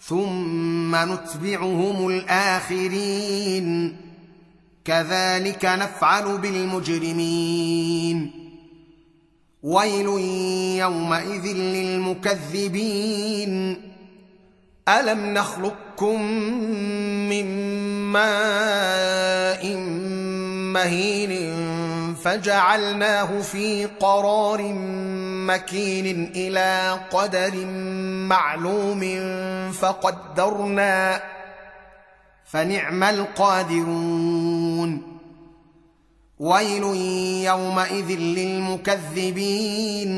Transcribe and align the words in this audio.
ثم 0.00 0.96
نتبعهم 0.96 2.08
الآخرين. 2.08 3.96
كذلك 4.84 5.64
نفعل 5.64 6.38
بالمجرمين. 6.38 8.30
ويل 9.62 10.06
يومئذ 10.78 11.46
للمكذبين. 11.56 12.96
ألم 14.88 15.34
نخلقكم 15.34 16.22
من 17.28 17.46
ماء 18.12 19.76
مهين 20.72 21.30
فجعلناه 22.22 23.40
في 23.40 23.88
قرار 24.00 24.62
مكين 25.46 26.32
إلى 26.36 27.00
قدر 27.10 27.66
معلوم 28.28 29.02
فقدرنا 29.72 31.22
فنعم 32.44 33.02
القادرون. 33.02 35.02
ويل 36.38 36.82
يومئذ 37.44 38.18
للمكذبين. 38.18 40.12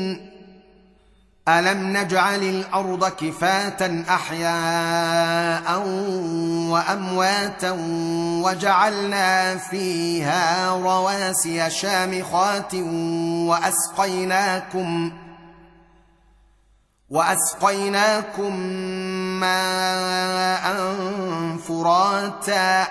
ألم 1.49 1.97
نجعل 1.97 2.43
الأرض 2.43 3.05
كفاة 3.05 4.03
أحياء 4.09 5.87
وأمواتا 6.69 7.71
وجعلنا 8.43 9.57
فيها 9.57 10.71
رواسي 10.71 11.69
شامخات 11.69 12.75
وأسقيناكم 13.49 15.11
وأسقيناكم 17.09 18.55
ماء 19.39 20.75
فراتا 21.67 22.87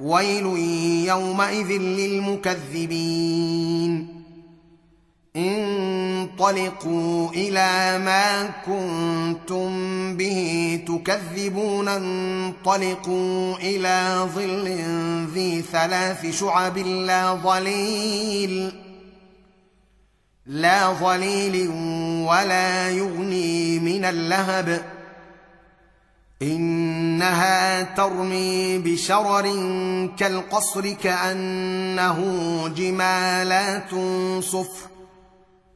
ويل 0.00 0.46
يومئذ 1.06 1.68
للمكذبين 1.72 3.42
انطلقوا 6.32 7.30
إلى 7.30 7.98
ما 8.04 8.46
كنتم 8.66 9.70
به 10.16 10.80
تكذبون. 10.88 11.88
انطلقوا 11.88 13.56
إلى 13.56 14.28
ظل 14.34 14.68
ذي 15.34 15.62
ثلاث 15.72 16.40
شعب 16.40 16.78
لا 16.78 17.34
ظليل 17.34 18.72
لا 20.46 20.92
ظليل 20.92 21.68
ولا 22.28 22.90
يغني 22.90 23.78
من 23.78 24.04
اللهب. 24.04 24.82
إنها 26.42 27.82
ترمي 27.82 28.78
بشرر 28.78 29.46
كالقصر 30.16 30.92
كأنه 30.92 32.18
جمالات 32.76 33.90
صفر. 34.44 34.91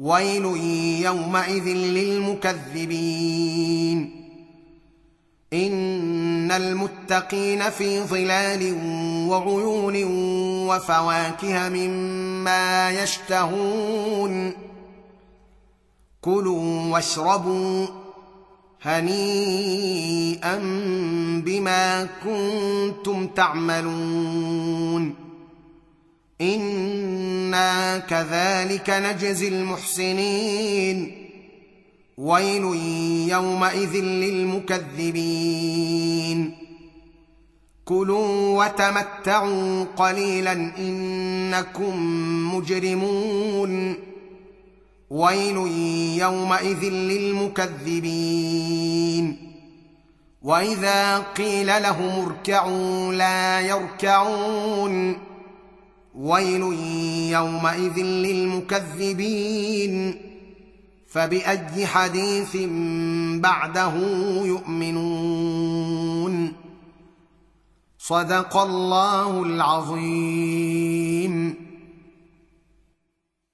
ويل 0.00 0.44
يومئذ 1.04 1.64
للمكذبين. 1.64 2.96
إن 5.52 6.50
المتقين 6.52 7.70
في 7.70 8.00
ظلال 8.00 8.76
وعيون 9.28 10.04
وفواكه 10.68 11.68
مما 11.68 12.90
يشتهون. 13.02 14.52
كلوا 16.20 16.92
واشربوا 16.92 17.86
هنيئا 18.82 20.58
بما 21.44 22.08
كنتم 22.24 23.26
تعملون. 23.26 25.05
أنا 27.56 27.98
كذلك 27.98 28.90
نجزي 28.90 29.48
المحسنين. 29.48 31.26
ويل 32.18 32.62
يومئذ 33.28 33.96
للمكذبين. 33.96 35.16
كلوا 37.84 38.64
وتمتعوا 38.64 39.84
قليلا 39.84 40.52
انكم 40.78 41.96
مجرمون. 42.56 43.94
ويل 45.10 45.56
يومئذ 46.20 46.84
للمكذبين. 46.84 47.96
واذا 50.42 51.18
قيل 51.18 51.66
لهم 51.66 52.24
اركعوا 52.26 53.14
لا 53.14 53.60
يركعون. 53.60 55.16
ويل 56.16 56.62
يومئذ 57.30 57.98
للمكذبين. 58.02 59.92
فبأي 61.08 61.86
حديث 61.86 62.56
بعده 63.40 63.94
يؤمنون؟ 64.44 65.86
صدق 67.98 68.56
الله 68.56 69.42
العظيم. 69.42 70.46